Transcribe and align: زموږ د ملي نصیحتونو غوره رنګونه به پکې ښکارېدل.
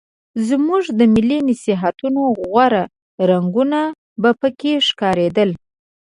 زموږ 0.47 0.83
د 0.99 1.01
ملي 1.13 1.39
نصیحتونو 1.49 2.21
غوره 2.39 2.83
رنګونه 3.29 3.79
به 4.21 4.31
پکې 4.39 4.73
ښکارېدل. 4.87 5.49